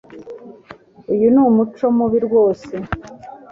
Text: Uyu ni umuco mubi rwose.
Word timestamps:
Uyu 1.13 1.27
ni 1.33 1.39
umuco 1.47 1.85
mubi 1.97 2.19
rwose. 2.27 2.73